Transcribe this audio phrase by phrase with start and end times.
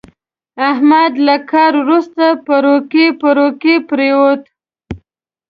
[0.69, 4.41] احمد له کار ورسته پړوکی پړوکی پرېوت.